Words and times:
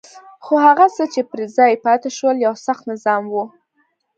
خو 0.45 0.53
هغه 0.65 0.85
څه 0.95 1.03
چې 1.13 1.21
پر 1.29 1.39
ځای 1.57 1.73
پاتې 1.85 2.09
شول 2.17 2.37
یو 2.45 2.53
سخت 2.65 2.83
نظام 2.91 3.23
وو. 3.33 3.45